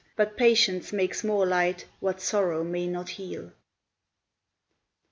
[0.15, 3.51] but patience makes more light What sorrow may not heal.